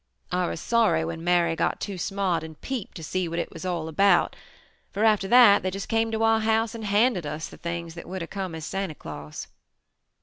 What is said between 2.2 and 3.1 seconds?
and peeped to